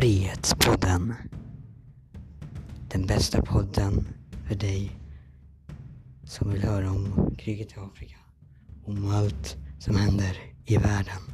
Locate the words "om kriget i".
6.90-7.80